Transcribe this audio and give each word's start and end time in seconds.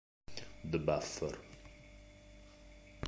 The 0.65 0.79
Buffer 0.79 1.37